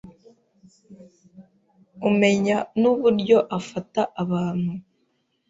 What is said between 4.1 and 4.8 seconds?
abantu,